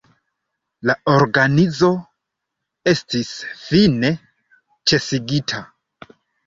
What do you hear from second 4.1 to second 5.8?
ĉesigita.